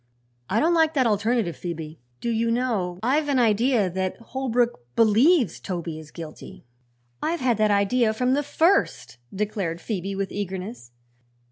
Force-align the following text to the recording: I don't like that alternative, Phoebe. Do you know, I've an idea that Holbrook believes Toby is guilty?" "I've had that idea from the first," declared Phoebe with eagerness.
I 0.49 0.59
don't 0.59 0.73
like 0.73 0.95
that 0.95 1.05
alternative, 1.05 1.55
Phoebe. 1.55 1.99
Do 2.21 2.31
you 2.31 2.49
know, 2.49 2.97
I've 3.03 3.29
an 3.29 3.37
idea 3.37 3.87
that 3.87 4.17
Holbrook 4.17 4.79
believes 4.95 5.59
Toby 5.59 5.99
is 5.99 6.09
guilty?" 6.09 6.65
"I've 7.21 7.39
had 7.39 7.57
that 7.57 7.69
idea 7.69 8.11
from 8.11 8.33
the 8.33 8.41
first," 8.41 9.19
declared 9.31 9.79
Phoebe 9.79 10.15
with 10.15 10.31
eagerness. 10.31 10.89